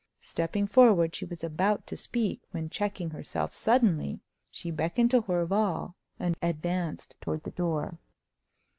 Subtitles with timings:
[0.23, 5.93] Stepping forward, she was about to speak, when, checking herself suddenly, she beckoned to Horval,
[6.17, 7.99] and advanced towards the door.